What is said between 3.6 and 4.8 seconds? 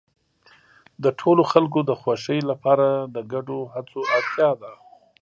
هڅو اړتیا ده.